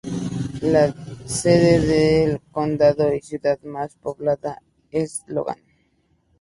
[0.63, 0.91] La
[1.27, 1.79] sede
[2.25, 5.59] del condado y ciudad más poblada es Logan.